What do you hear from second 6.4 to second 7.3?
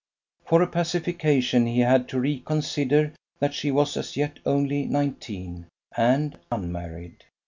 unmarried.